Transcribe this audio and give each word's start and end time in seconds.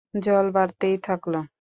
জল 0.13 0.45
বাড়তেই 0.51 0.95
থাকল। 1.03 1.33